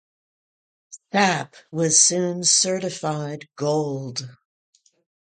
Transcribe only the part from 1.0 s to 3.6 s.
"Sap" was soon certified